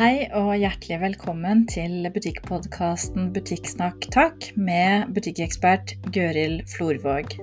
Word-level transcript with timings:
Hei 0.00 0.30
og 0.32 0.54
hjertelig 0.56 0.96
velkommen 1.02 1.66
til 1.68 2.06
butikkpodkasten 2.08 3.26
Butikksnakk 3.34 4.06
takk 4.14 4.46
med 4.56 5.10
butikkekspert 5.12 5.92
Gøril 6.14 6.54
Florvåg. 6.72 7.34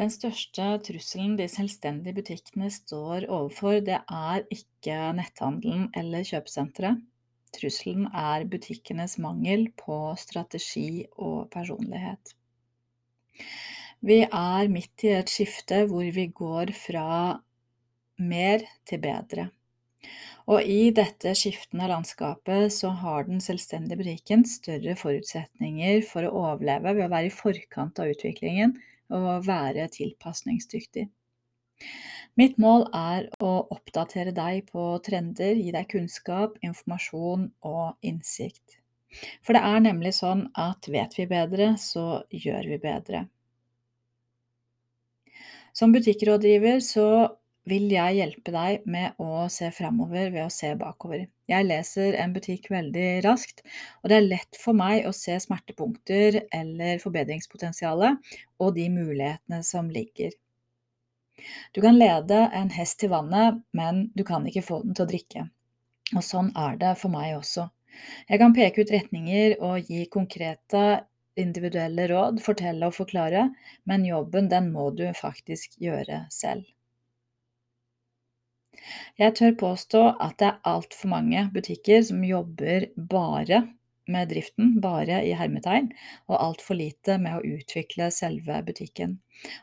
Den 0.00 0.14
største 0.14 0.70
trusselen 0.86 1.34
de 1.36 1.50
selvstendige 1.52 2.16
butikkene 2.16 2.70
står 2.72 3.26
overfor, 3.28 3.82
det 3.84 3.98
er 4.00 4.48
ikke 4.48 4.96
netthandelen 5.18 5.90
eller 5.92 6.24
kjøpesenteret. 6.24 7.04
Trusselen 7.52 8.08
er 8.08 8.48
butikkenes 8.48 9.18
mangel 9.20 9.68
på 9.84 10.00
strategi 10.16 11.04
og 11.18 11.52
personlighet. 11.52 12.32
Vi 14.02 14.18
er 14.26 14.66
midt 14.66 15.04
i 15.06 15.12
et 15.14 15.30
skifte 15.30 15.84
hvor 15.86 16.06
vi 16.14 16.24
går 16.34 16.72
fra 16.74 17.38
mer 18.18 18.64
til 18.88 18.98
bedre. 19.02 19.44
Og 20.50 20.66
i 20.66 20.90
dette 20.90 21.36
skiftende 21.38 21.86
landskapet 21.86 22.72
så 22.74 22.90
har 22.98 23.28
den 23.28 23.38
selvstendige 23.40 24.00
butikken 24.00 24.42
større 24.48 24.96
forutsetninger 24.98 26.00
for 26.08 26.26
å 26.26 26.32
overleve 26.40 26.96
ved 26.96 27.04
å 27.06 27.12
være 27.12 27.30
i 27.30 27.34
forkant 27.34 28.00
av 28.02 28.10
utviklingen 28.10 28.74
og 29.14 29.46
være 29.46 29.86
tilpasningsdyktig. 29.94 31.04
Mitt 32.40 32.58
mål 32.64 32.88
er 32.96 33.28
å 33.44 33.52
oppdatere 33.70 34.32
deg 34.34 34.64
på 34.72 34.86
trender, 35.06 35.54
gi 35.54 35.70
deg 35.74 35.86
kunnskap, 35.92 36.56
informasjon 36.64 37.52
og 37.68 38.08
innsikt. 38.08 38.80
For 39.44 39.54
det 39.54 39.62
er 39.68 39.86
nemlig 39.86 40.14
sånn 40.16 40.48
at 40.58 40.90
vet 40.90 41.14
vi 41.20 41.28
bedre, 41.30 41.74
så 41.78 42.24
gjør 42.32 42.70
vi 42.72 42.80
bedre. 42.82 43.22
Som 45.72 45.92
butikkrådgiver 45.94 46.82
så 46.84 47.06
vil 47.68 47.86
jeg 47.92 48.16
hjelpe 48.18 48.52
deg 48.52 48.86
med 48.90 49.18
å 49.22 49.46
se 49.52 49.70
framover 49.74 50.32
ved 50.34 50.44
å 50.44 50.52
se 50.52 50.72
bakover. 50.78 51.28
Jeg 51.50 51.66
leser 51.68 52.16
en 52.18 52.34
butikk 52.34 52.68
veldig 52.72 53.22
raskt, 53.26 53.62
og 54.02 54.10
det 54.10 54.18
er 54.18 54.26
lett 54.26 54.58
for 54.58 54.76
meg 54.76 55.06
å 55.06 55.14
se 55.16 55.36
smertepunkter 55.44 56.42
eller 56.52 57.02
forbedringspotensialet 57.02 58.34
og 58.62 58.74
de 58.78 58.88
mulighetene 58.92 59.62
som 59.66 59.90
ligger. 59.92 60.34
Du 61.74 61.80
kan 61.82 61.96
lede 61.98 62.44
en 62.54 62.70
hest 62.74 62.98
til 63.00 63.12
vannet, 63.14 63.62
men 63.72 64.08
du 64.14 64.24
kan 64.26 64.44
ikke 64.46 64.64
få 64.66 64.82
den 64.82 64.96
til 64.96 65.06
å 65.06 65.12
drikke. 65.12 65.46
Og 66.12 66.26
sånn 66.26 66.50
er 66.58 66.76
det 66.80 66.96
for 67.00 67.14
meg 67.14 67.38
også. 67.38 67.70
Jeg 68.28 68.40
kan 68.40 68.54
peke 68.56 68.84
ut 68.84 68.92
retninger 68.92 69.56
og 69.64 69.88
gi 69.88 70.04
konkrete 70.12 70.84
individuelle 71.40 72.06
råd, 72.10 72.42
fortelle 72.44 72.88
og 72.88 72.96
forklare, 72.96 73.48
men 73.88 74.06
jobben 74.06 74.50
den 74.52 74.70
må 74.74 74.90
du 74.96 75.06
faktisk 75.16 75.78
gjøre 75.82 76.26
selv. 76.30 76.64
Jeg 79.20 79.36
tør 79.38 79.52
påstå 79.60 80.00
at 80.24 80.38
det 80.40 80.48
er 80.48 80.64
altfor 80.68 81.12
mange 81.12 81.44
butikker 81.54 82.02
som 82.08 82.24
jobber 82.24 82.88
bare 82.96 83.62
med 84.10 84.28
driften, 84.32 84.80
bare 84.82 85.20
i 85.26 85.34
hermetegn, 85.38 85.90
og 86.26 86.40
altfor 86.42 86.78
lite 86.78 87.18
med 87.22 87.38
å 87.38 87.58
utvikle 87.58 88.08
selve 88.14 88.58
butikken. 88.66 89.18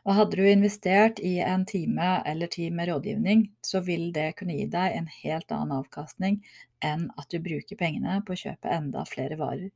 Og 0.06 0.16
hadde 0.16 0.39
du 0.39 0.48
investert 0.48 1.20
i 1.20 1.36
en 1.44 1.66
time 1.67 2.11
eller 2.30 2.52
ti 2.52 2.70
med 2.72 2.89
rådgivning, 2.92 3.45
så 3.66 3.83
vil 3.86 4.09
det 4.16 4.31
kunne 4.39 4.56
gi 4.56 4.70
deg 4.72 4.95
en 4.95 5.11
helt 5.20 5.52
annen 5.56 5.76
avkastning 5.81 6.39
enn 6.86 7.09
at 7.20 7.28
du 7.33 7.42
bruker 7.44 7.80
pengene 7.80 8.22
på 8.26 8.36
å 8.36 8.42
kjøpe 8.45 8.72
enda 8.72 9.04
flere 9.09 9.39
varer. 9.39 9.70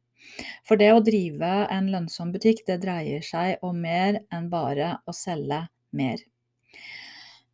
For 0.67 0.79
det 0.79 0.91
å 0.93 1.01
drive 1.03 1.53
en 1.71 1.89
lønnsom 1.93 2.33
butikk, 2.35 2.63
det 2.67 2.81
dreier 2.83 3.23
seg 3.25 3.63
om 3.65 3.81
mer 3.83 4.21
enn 4.33 4.49
bare 4.51 4.97
å 5.05 5.15
selge 5.15 5.65
mer. 5.91 6.23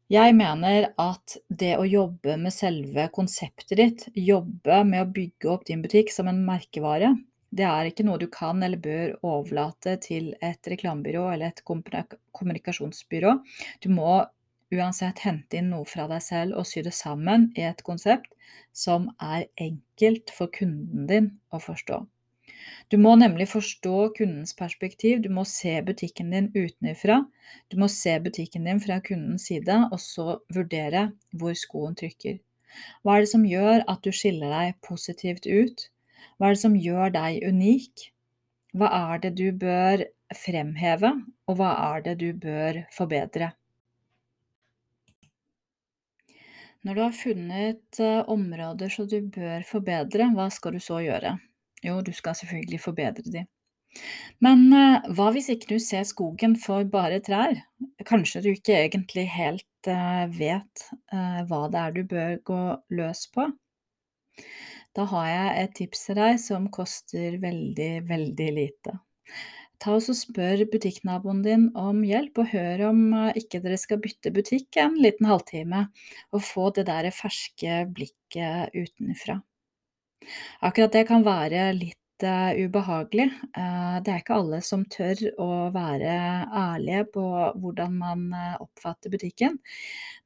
Jeg 0.09 0.33
mener 0.33 0.87
at 0.97 1.35
det 1.49 1.75
å 1.77 1.85
jobbe 1.85 2.33
med 2.41 2.53
selve 2.53 3.09
konseptet 3.13 3.75
ditt, 3.77 4.05
jobbe 4.17 4.81
med 4.87 5.03
å 5.03 5.11
bygge 5.13 5.51
opp 5.53 5.67
din 5.67 5.83
butikk 5.85 6.09
som 6.13 6.31
en 6.31 6.41
merkevare, 6.47 7.11
det 7.49 7.65
er 7.65 7.89
ikke 7.89 8.05
noe 8.05 8.21
du 8.21 8.27
kan 8.33 8.61
eller 8.65 8.81
bør 8.81 9.15
overlate 9.25 9.95
til 10.05 10.31
et 10.45 10.67
reklamebyrå 10.69 11.27
eller 11.33 11.49
et 11.49 11.63
kommunikasjonsbyrå. 11.65 13.35
Du 13.81 13.89
må 13.93 14.19
uansett 14.73 15.23
hente 15.25 15.57
inn 15.57 15.71
noe 15.73 15.87
fra 15.89 16.05
deg 16.11 16.21
selv 16.21 16.59
og 16.59 16.67
sy 16.69 16.83
det 16.85 16.93
sammen 16.93 17.47
i 17.57 17.65
et 17.65 17.81
konsept 17.85 18.33
som 18.73 19.09
er 19.17 19.47
enkelt 19.57 20.33
for 20.35 20.53
kunden 20.53 21.07
din 21.09 21.31
å 21.49 21.61
forstå. 21.63 22.03
Du 22.89 22.97
må 22.97 23.15
nemlig 23.19 23.47
forstå 23.51 24.09
kundens 24.17 24.55
perspektiv, 24.57 25.21
du 25.23 25.29
må 25.33 25.45
se 25.47 25.75
butikken 25.85 26.31
din 26.33 26.49
utenfra. 26.55 27.21
Du 27.69 27.77
må 27.81 27.89
se 27.93 28.15
butikken 28.23 28.67
din 28.69 28.81
fra 28.83 28.99
kundens 29.05 29.47
side, 29.49 29.77
og 29.91 29.99
så 30.03 30.39
vurdere 30.55 31.09
hvor 31.37 31.57
skoen 31.57 31.97
trykker. 31.99 32.39
Hva 33.03 33.17
er 33.17 33.25
det 33.25 33.31
som 33.31 33.45
gjør 33.47 33.83
at 33.89 34.03
du 34.05 34.11
skiller 34.13 34.53
deg 34.53 34.79
positivt 34.85 35.47
ut? 35.49 35.89
Hva 36.37 36.49
er 36.49 36.55
det 36.57 36.63
som 36.63 36.77
gjør 36.77 37.13
deg 37.15 37.43
unik? 37.47 38.09
Hva 38.77 38.89
er 39.13 39.23
det 39.23 39.33
du 39.39 39.47
bør 39.63 40.05
fremheve, 40.37 41.15
og 41.49 41.57
hva 41.57 41.71
er 41.95 42.05
det 42.05 42.19
du 42.21 42.29
bør 42.37 42.83
forbedre? 42.93 43.53
Når 46.87 46.95
du 46.95 47.01
har 47.03 47.15
funnet 47.15 47.99
eh, 47.99 48.21
områder 48.31 48.91
som 48.93 49.07
du 49.11 49.19
bør 49.35 49.65
forbedre, 49.67 50.29
hva 50.35 50.45
skal 50.53 50.77
du 50.77 50.83
så 50.83 51.01
gjøre? 51.03 51.33
Jo, 51.85 51.99
du 52.05 52.11
skal 52.15 52.35
selvfølgelig 52.35 52.81
forbedre 52.83 53.33
de. 53.33 53.45
Men 54.43 54.67
eh, 54.75 55.07
hva 55.17 55.29
hvis 55.33 55.49
ikke 55.53 55.73
du 55.73 55.79
ser 55.81 56.05
skogen 56.07 56.55
for 56.59 56.85
bare 56.91 57.19
trær? 57.25 57.57
Kanskje 58.07 58.43
du 58.45 58.51
ikke 58.51 58.77
egentlig 58.77 59.25
helt 59.33 59.89
eh, 59.89 60.25
vet 60.35 60.85
eh, 61.11 61.41
hva 61.49 61.63
det 61.71 61.81
er 61.81 61.95
du 61.95 62.03
bør 62.11 62.35
gå 62.51 62.61
løs 62.99 63.25
på? 63.33 63.47
Da 64.97 65.05
har 65.09 65.27
jeg 65.29 65.63
et 65.63 65.75
tips 65.77 66.05
til 66.07 66.19
deg 66.19 66.39
som 66.41 66.69
koster 66.73 67.37
veldig, 67.41 67.91
veldig 68.09 68.49
lite. 68.55 68.99
Ta 69.79 69.93
og 69.95 70.03
Spør 70.17 70.65
butikknaboen 70.67 71.39
din 71.45 71.69
om 71.79 72.01
hjelp, 72.03 72.41
og 72.41 72.49
hør 72.51 72.89
om 72.89 73.03
eh, 73.15 73.37
ikke 73.39 73.61
dere 73.63 73.77
skal 73.79 74.01
bytte 74.03 74.33
butikk 74.35 74.79
en 74.83 74.97
liten 74.99 75.29
halvtime, 75.29 75.85
og 76.35 76.43
få 76.43 76.69
det 76.75 76.89
der 76.89 77.07
ferske 77.15 77.85
blikket 77.95 78.75
utenfra. 78.75 79.39
Akkurat 80.65 80.93
det 80.95 81.05
kan 81.09 81.23
være 81.25 81.71
litt 81.77 82.25
uh, 82.25 82.51
ubehagelig. 82.57 83.29
Uh, 83.55 83.97
det 84.03 84.13
er 84.13 84.21
ikke 84.21 84.37
alle 84.39 84.61
som 84.65 84.85
tør 84.91 85.21
å 85.41 85.49
være 85.75 86.13
ærlige 86.63 87.05
på 87.15 87.25
hvordan 87.61 87.97
man 88.01 88.27
uh, 88.35 88.55
oppfatter 88.63 89.13
butikken. 89.13 89.59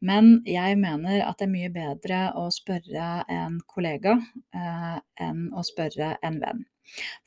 Men 0.04 0.36
jeg 0.50 0.80
mener 0.82 1.24
at 1.24 1.40
det 1.40 1.48
er 1.48 1.56
mye 1.56 1.72
bedre 1.74 2.22
å 2.40 2.50
spørre 2.52 3.24
en 3.32 3.62
kollega 3.72 4.18
enn 4.52 5.46
å 5.56 5.64
spørre 5.64 6.18
en 6.28 6.42
venn. 6.42 6.66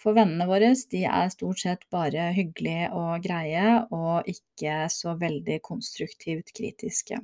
For 0.03 0.17
vennene 0.17 0.47
våre 0.51 0.75
de 0.93 1.01
er 1.09 1.31
stort 1.33 1.63
sett 1.63 1.87
bare 1.95 2.29
hyggelige 2.37 2.91
og 2.93 3.25
greie, 3.25 3.71
og 3.97 4.29
ikke 4.29 4.85
så 4.93 5.17
veldig 5.23 5.63
konstruktivt 5.65 6.53
kritiske. 6.59 7.23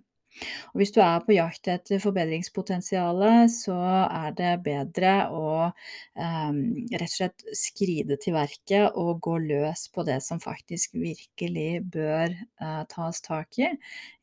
Og 0.73 0.81
hvis 0.81 0.93
du 0.95 1.01
er 1.05 1.23
på 1.25 1.35
jakt 1.37 1.69
etter 1.71 2.01
forbedringspotensialet, 2.03 3.53
så 3.53 3.77
er 4.05 4.35
det 4.39 4.53
bedre 4.65 5.15
å 5.33 5.47
um, 5.69 6.61
rett 6.93 7.09
og 7.09 7.15
slett 7.15 7.47
skride 7.59 8.19
til 8.23 8.37
verket 8.37 8.99
og 8.99 9.21
gå 9.25 9.39
løs 9.45 9.87
på 9.93 10.07
det 10.09 10.21
som 10.25 10.43
faktisk 10.43 10.97
virkelig 10.99 11.83
bør 11.95 12.33
uh, 12.63 12.83
tas 12.91 13.23
tak 13.25 13.61
i, 13.61 13.73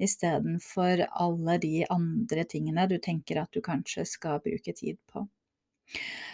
istedenfor 0.01 1.05
alle 1.09 1.59
de 1.61 1.75
andre 1.89 2.45
tingene 2.49 2.89
du 2.89 2.97
tenker 3.03 3.43
at 3.43 3.53
du 3.53 3.61
kanskje 3.65 4.07
skal 4.09 4.41
bruke 4.45 4.75
tid 4.75 4.99
på. 5.11 5.27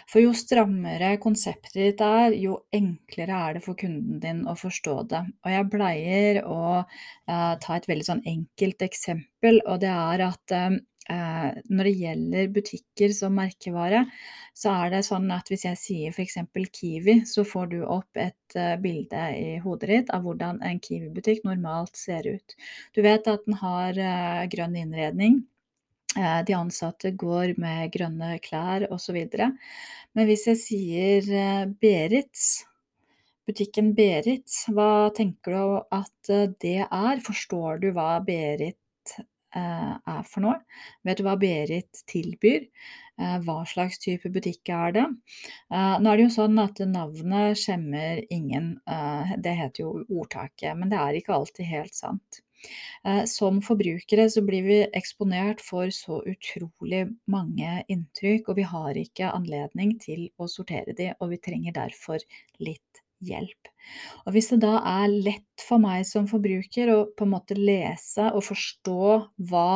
For 0.06 0.22
jo 0.22 0.32
strammere 0.38 1.16
konseptet 1.22 1.74
ditt 1.74 2.02
er, 2.04 2.34
jo 2.38 2.60
enklere 2.74 3.38
er 3.48 3.56
det 3.56 3.64
for 3.64 3.78
kunden 3.78 4.20
din 4.22 4.44
å 4.46 4.54
forstå 4.58 4.96
det. 5.10 5.22
Og 5.42 5.50
jeg 5.50 5.70
pleier 5.72 6.42
å 6.46 6.60
eh, 6.78 7.54
ta 7.62 7.76
et 7.76 7.88
veldig 7.90 8.06
sånn 8.06 8.22
enkelt 8.26 8.86
eksempel, 8.86 9.58
og 9.66 9.80
det 9.82 9.90
er 9.90 10.22
at 10.28 10.54
eh, 10.54 10.78
når 11.08 11.88
det 11.88 11.96
gjelder 12.00 12.52
butikker 12.54 13.12
som 13.14 13.34
merkevare, 13.38 14.04
så 14.56 14.72
er 14.72 14.94
det 14.94 15.02
sånn 15.06 15.28
at 15.34 15.50
hvis 15.50 15.66
jeg 15.66 15.78
sier 15.80 16.14
f.eks. 16.14 16.38
Kiwi, 16.72 17.20
så 17.28 17.44
får 17.46 17.68
du 17.74 17.78
opp 17.84 18.18
et 18.18 18.56
uh, 18.56 18.74
bilde 18.80 19.26
i 19.36 19.58
hodet 19.62 19.90
ditt 19.90 20.14
av 20.16 20.24
hvordan 20.26 20.62
en 20.64 20.80
Kiwi-butikk 20.82 21.44
normalt 21.46 21.98
ser 22.00 22.26
ut. 22.26 22.56
Du 22.96 23.02
vet 23.04 23.28
at 23.28 23.44
den 23.46 23.58
har 23.60 24.00
uh, 24.00 24.46
grønn 24.50 24.78
innredning. 24.80 25.44
Eh, 26.16 26.44
de 26.44 26.54
ansatte 26.56 27.10
går 27.12 27.54
med 27.60 27.92
grønne 27.92 28.38
klær 28.44 28.86
osv. 28.94 29.18
Men 30.16 30.28
hvis 30.28 30.46
jeg 30.50 30.60
sier 30.62 31.28
eh, 31.28 31.66
Berits, 31.82 32.64
butikken 33.46 33.92
Berit, 33.98 34.48
hva 34.72 35.10
tenker 35.16 35.56
du 35.56 35.74
at 35.94 36.32
eh, 36.32 36.48
det 36.62 36.78
er? 36.86 37.24
Forstår 37.24 37.82
du 37.84 37.90
hva 37.96 38.16
Berit 38.24 38.80
er 39.56 40.24
for 40.28 40.42
noe? 40.44 40.56
Vet 41.06 41.20
du 41.20 41.24
hva 41.24 41.36
Berit 41.40 42.02
tilbyr? 42.10 42.66
Hva 43.16 43.54
slags 43.64 43.96
type 44.02 44.28
butikk 44.28 44.68
er 44.68 44.90
det? 44.92 45.04
Nå 45.72 46.10
er 46.10 46.18
det 46.18 46.26
jo 46.26 46.32
sånn 46.34 46.60
at 46.60 46.82
navnet 46.84 47.56
skjemmer 47.56 48.20
ingen, 48.28 48.74
det 49.40 49.54
heter 49.56 49.86
jo 49.86 49.94
ordtaket, 50.18 50.74
men 50.76 50.92
det 50.92 51.00
er 51.00 51.16
ikke 51.16 51.38
alltid 51.38 51.70
helt 51.70 51.96
sant. 51.96 52.42
Eh, 53.06 53.24
som 53.30 53.60
forbrukere 53.64 54.28
så 54.32 54.42
blir 54.46 54.66
vi 54.66 54.78
eksponert 54.98 55.62
for 55.64 55.92
så 55.94 56.20
utrolig 56.26 57.06
mange 57.30 57.80
inntrykk, 57.92 58.50
og 58.50 58.60
vi 58.60 58.66
har 58.66 59.00
ikke 59.00 59.32
anledning 59.32 59.96
til 60.02 60.28
å 60.38 60.48
sortere 60.50 60.96
de, 60.96 61.12
og 61.20 61.34
vi 61.34 61.42
trenger 61.42 61.76
derfor 61.76 62.22
litt 62.58 63.02
hjelp. 63.24 63.70
Og 64.26 64.34
hvis 64.34 64.50
det 64.52 64.60
da 64.64 64.80
er 64.84 65.12
lett 65.12 65.62
for 65.62 65.80
meg 65.82 66.04
som 66.08 66.26
forbruker 66.28 66.92
å 66.92 66.98
på 67.16 67.26
en 67.26 67.32
måte 67.36 67.56
lese 67.58 68.28
og 68.32 68.44
forstå 68.48 68.98
hva 69.50 69.70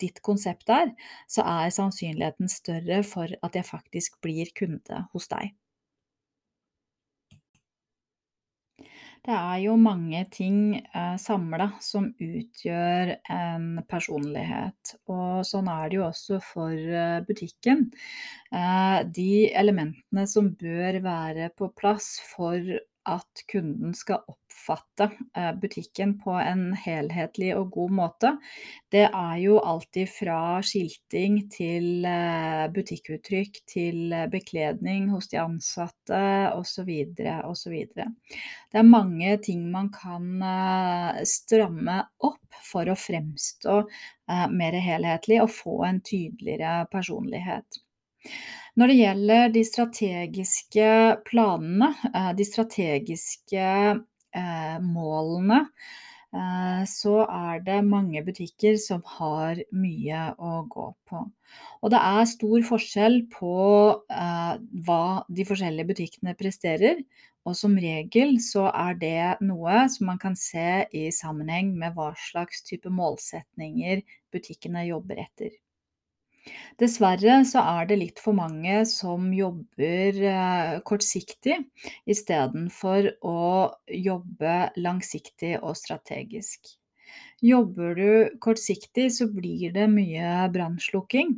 ditt 0.00 0.20
konsept 0.24 0.70
er, 0.72 0.92
så 1.28 1.44
er 1.44 1.72
sannsynligheten 1.74 2.50
større 2.52 3.02
for 3.06 3.32
at 3.42 3.56
jeg 3.56 3.68
faktisk 3.68 4.20
blir 4.24 4.52
kunde 4.56 5.06
hos 5.12 5.28
deg. 5.32 5.54
Det 9.24 9.34
er 9.34 9.60
jo 9.64 9.76
mange 9.80 10.20
ting 10.34 10.58
eh, 10.76 11.14
samla 11.18 11.70
som 11.82 12.08
utgjør 12.22 13.14
en 13.32 13.68
personlighet, 13.90 14.96
og 15.10 15.46
sånn 15.48 15.70
er 15.72 15.88
det 15.90 15.98
jo 15.98 16.04
også 16.06 16.40
for 16.44 16.74
eh, 16.74 17.22
butikken. 17.26 17.88
Eh, 18.52 18.98
de 19.18 19.30
elementene 19.56 20.26
som 20.30 20.52
bør 20.60 21.00
være 21.06 21.50
på 21.56 21.70
plass 21.78 22.16
for 22.34 22.60
at 23.06 23.42
kunden 23.50 23.94
skal 23.94 24.24
oppfatte 24.30 25.08
eh, 25.36 25.52
butikken 25.60 26.16
på 26.20 26.34
en 26.40 26.72
helhetlig 26.78 27.52
og 27.56 27.70
god 27.76 27.94
måte, 28.00 28.32
det 28.92 29.04
er 29.06 29.36
jo 29.42 29.58
alltid 29.60 30.10
fra 30.10 30.40
skilting 30.66 31.38
til 31.52 32.06
eh, 32.08 32.66
butikkuttrykk 32.74 33.62
til 33.70 34.16
eh, 34.16 34.26
bekledning 34.32 35.08
hos 35.14 35.30
de 35.32 35.40
ansatte 35.42 36.20
osv. 36.56 36.90
osv. 37.46 37.78
Det 37.94 38.82
er 38.82 38.90
mange 38.90 39.36
ting 39.44 39.66
man 39.70 39.90
kan 39.94 40.42
stramme 41.26 42.00
opp 42.26 42.60
for 42.66 42.88
å 42.88 42.98
fremstå 42.98 43.80
mer 44.50 44.76
helhetlig 44.82 45.38
og 45.42 45.52
få 45.54 45.80
en 45.86 46.00
tydeligere 46.04 46.86
personlighet. 46.90 47.85
Når 48.76 48.90
det 48.90 48.96
gjelder 48.98 49.52
de 49.54 49.62
strategiske 49.64 50.88
planene, 51.24 51.94
eh, 52.10 52.32
de 52.36 52.44
strategiske 52.44 53.68
eh, 54.36 54.76
målene, 54.84 55.62
eh, 56.36 56.82
så 56.90 57.14
er 57.24 57.62
det 57.64 57.78
mange 57.88 58.20
butikker 58.26 58.76
som 58.82 59.00
har 59.16 59.62
mye 59.72 60.26
å 60.36 60.52
gå 60.68 60.90
på. 61.08 61.22
Og 61.80 61.94
det 61.94 62.02
er 62.02 62.28
stor 62.28 62.66
forskjell 62.68 63.22
på 63.32 63.54
hva 64.86 65.02
de 65.38 65.46
forskjellige 65.48 65.88
butikkene 65.92 66.34
presterer. 66.36 67.00
Og 67.46 67.54
som 67.54 67.76
regel 67.78 68.40
så 68.42 68.66
er 68.74 68.96
det 68.98 69.44
noe 69.46 69.84
som 69.92 70.10
man 70.10 70.18
kan 70.18 70.34
se 70.36 70.82
i 70.90 71.06
sammenheng 71.14 71.70
med 71.78 71.94
hva 71.94 72.10
slags 72.26 72.66
type 72.66 72.90
målsetninger 72.90 74.02
butikkene 74.34 74.82
jobber 74.88 75.22
etter. 75.22 75.54
Dessverre 76.80 77.40
så 77.48 77.62
er 77.76 77.88
det 77.90 77.98
litt 78.00 78.22
for 78.22 78.36
mange 78.38 78.80
som 78.90 79.30
jobber 79.34 80.20
eh, 80.32 80.72
kortsiktig 80.86 81.58
istedenfor 82.14 83.10
å 83.26 83.38
jobbe 83.90 84.56
langsiktig 84.78 85.56
og 85.62 85.78
strategisk. 85.78 86.76
Jobber 87.44 87.94
du 87.94 88.38
kortsiktig, 88.40 89.10
så 89.12 89.26
blir 89.28 89.72
det 89.74 89.86
mye 89.92 90.46
brannslukking. 90.54 91.34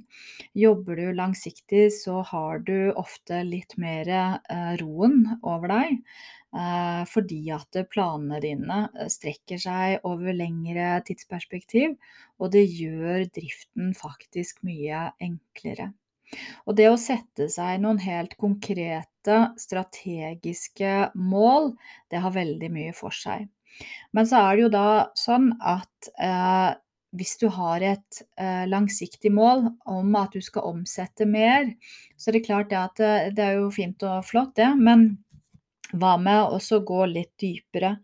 Jobber 0.55 0.97
du 0.97 1.13
langsiktig, 1.19 1.89
så 1.97 2.21
har 2.23 2.63
du 2.63 2.93
ofte 2.93 3.43
litt 3.43 3.75
mer 3.83 4.09
eh, 4.15 4.75
roen 4.79 5.25
over 5.43 5.75
deg. 5.75 5.99
Eh, 6.57 7.03
fordi 7.11 7.43
at 7.53 7.77
planene 7.93 8.39
dine 8.41 8.79
eh, 8.95 9.11
strekker 9.13 9.61
seg 9.61 10.07
over 10.09 10.33
lengre 10.33 10.95
tidsperspektiv, 11.05 11.99
og 12.39 12.55
det 12.55 12.65
gjør 12.71 13.27
driften 13.35 13.91
faktisk 13.99 14.63
mye 14.65 15.11
enklere. 15.21 15.91
Og 16.69 16.77
det 16.79 16.89
å 16.93 16.97
sette 17.01 17.51
seg 17.53 17.83
noen 17.83 18.01
helt 18.05 18.35
konkrete 18.41 19.39
strategiske 19.61 20.95
mål, 21.17 21.73
det 22.09 22.25
har 22.25 22.37
veldig 22.37 22.73
mye 22.73 22.97
for 22.97 23.13
seg. 23.13 23.49
Men 24.17 24.29
så 24.29 24.43
er 24.43 24.56
det 24.56 24.67
jo 24.67 24.73
da 24.73 24.91
sånn 25.19 25.53
at 25.61 26.11
eh, 26.19 26.73
hvis 27.17 27.37
du 27.41 27.47
har 27.53 27.85
et 27.85 28.20
eh, 28.41 28.65
langsiktig 28.69 29.31
mål 29.32 29.69
om 29.88 30.17
at 30.19 30.35
du 30.37 30.44
skal 30.44 30.69
omsette 30.69 31.26
mer, 31.29 31.70
så 32.17 32.31
er 32.31 32.38
det 32.38 32.44
klart 32.49 32.70
det 32.73 32.81
at 32.81 33.00
det, 33.00 33.15
eh, 33.15 33.32
det 33.37 33.47
er 33.47 33.56
jo 33.61 33.70
fint 33.75 34.05
og 34.09 34.26
flott, 34.29 34.55
det. 34.61 34.75
men 34.76 35.11
hva 35.97 36.19
med 36.20 36.53
å 36.53 36.81
gå 36.85 37.05
litt 37.09 37.32
dypere? 37.41 37.94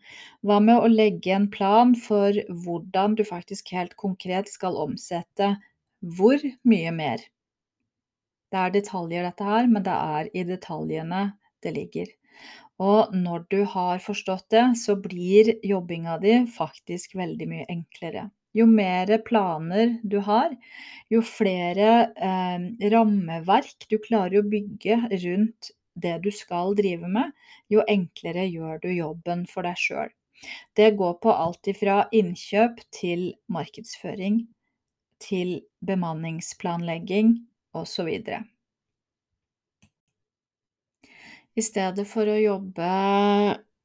Hva 0.40 0.56
med 0.64 0.80
å 0.80 0.88
legge 0.88 1.34
en 1.36 1.50
plan 1.52 1.92
for 1.94 2.32
hvordan 2.48 3.16
du 3.18 3.24
faktisk 3.28 3.74
helt 3.76 3.92
konkret 4.00 4.48
skal 4.48 4.78
omsette 4.80 5.50
hvor 6.00 6.40
mye 6.64 6.92
mer? 6.96 7.20
Det 8.48 8.60
er 8.60 8.72
detaljer 8.72 9.26
dette 9.26 9.44
her, 9.44 9.68
men 9.68 9.84
det 9.84 9.92
er 9.92 10.30
i 10.32 10.46
detaljene 10.48 11.26
det 11.60 11.74
ligger. 11.76 12.08
Og 12.82 13.12
når 13.14 13.44
du 13.50 13.60
har 13.70 14.00
forstått 14.02 14.48
det, 14.50 14.64
så 14.80 14.96
blir 14.98 15.52
jobbinga 15.62 16.18
di 16.22 16.40
faktisk 16.50 17.14
veldig 17.18 17.46
mye 17.50 17.66
enklere. 17.70 18.28
Jo 18.54 18.66
mer 18.70 19.10
planer 19.26 19.96
du 20.02 20.20
har, 20.22 20.52
jo 21.10 21.22
flere 21.26 22.10
eh, 22.14 22.66
rammeverk 22.90 23.86
du 23.90 23.98
klarer 24.02 24.40
å 24.40 24.46
bygge 24.46 24.98
rundt 25.24 25.70
det 25.94 26.16
du 26.22 26.30
skal 26.34 26.74
drive 26.78 27.08
med, 27.10 27.32
jo 27.70 27.82
enklere 27.90 28.46
gjør 28.46 28.82
du 28.82 28.90
jobben 28.94 29.46
for 29.50 29.66
deg 29.66 29.78
sjøl. 29.78 30.10
Det 30.76 30.90
går 30.98 31.18
på 31.22 31.34
alt 31.34 31.70
ifra 31.70 32.04
innkjøp 32.14 32.82
til 32.94 33.32
markedsføring, 33.50 34.42
til 35.22 35.56
bemanningsplanlegging 35.86 37.36
osv. 37.74 38.10
I 41.54 41.62
stedet 41.62 42.06
for 42.10 42.26
å 42.26 42.34
jobbe 42.40 42.90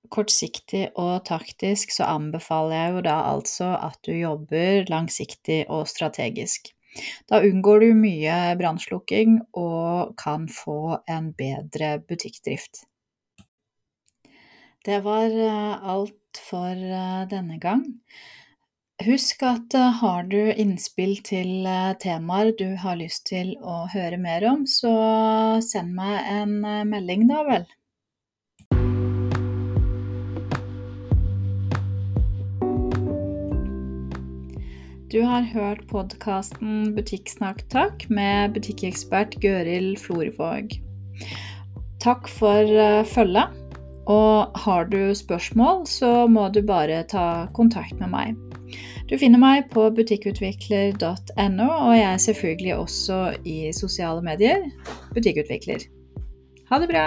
kortsiktig 0.09 0.87
og 0.97 1.21
taktisk, 1.29 1.93
så 1.93 2.07
anbefaler 2.09 2.75
jeg 2.75 2.93
jo 2.95 3.01
da 3.05 3.17
altså 3.29 3.69
at 3.77 3.99
du 4.07 4.13
jobber 4.15 4.89
langsiktig 4.89 5.61
og 5.69 5.85
strategisk. 5.91 6.71
Da 7.29 7.43
unngår 7.45 7.85
du 7.85 7.89
mye 7.93 8.37
brannslukking 8.57 9.37
og 9.59 10.15
kan 10.17 10.47
få 10.49 10.97
en 11.05 11.29
bedre 11.37 11.99
butikkdrift. 12.09 12.87
Det 14.85 15.01
var 15.05 15.29
eh, 15.29 15.87
alt 15.93 16.41
for 16.49 16.73
eh, 16.73 17.23
denne 17.29 17.59
gang. 17.61 17.83
Husk 18.99 19.43
at 19.47 19.73
eh, 19.79 19.93
har 20.01 20.25
du 20.27 20.51
innspill 20.59 21.21
til 21.23 21.67
temaer 22.03 22.49
du 22.59 22.73
har 22.81 22.97
lyst 22.99 23.29
til 23.29 23.53
å 23.63 23.85
høre 23.93 24.17
mer 24.19 24.43
om, 24.49 24.65
så 24.67 24.91
send 25.63 25.93
meg 25.95 26.27
en 26.27 26.57
melding, 26.89 27.23
da 27.29 27.45
vel. 27.47 27.63
Du 35.09 35.21
har 35.25 35.47
hørt 35.53 35.87
podkasten 35.87 36.91
Butikksnakk 36.97 37.63
takk 37.71 38.03
med 38.11 38.51
butikkekspert 38.59 39.39
Gøril 39.39 39.95
Florvåg. 39.97 40.75
Takk 42.03 42.27
for 42.35 42.75
følget. 43.15 43.58
Og 44.09 44.61
har 44.65 44.87
du 44.89 45.13
spørsmål, 45.15 45.83
så 45.87 46.25
må 46.27 46.47
du 46.53 46.63
bare 46.65 47.03
ta 47.09 47.47
kontakt 47.53 47.99
med 48.01 48.09
meg. 48.13 48.39
Du 49.09 49.17
finner 49.17 49.41
meg 49.41 49.69
på 49.73 49.87
butikkutvikler.no, 49.97 51.69
og 51.69 51.93
jeg 51.97 52.07
er 52.09 52.23
selvfølgelig 52.25 52.75
også 52.77 53.19
i 53.45 53.59
sosiale 53.73 54.25
medier 54.25 54.65
butikkutvikler. 55.13 55.85
Ha 56.69 56.81
det 56.81 56.89
bra! 56.91 57.05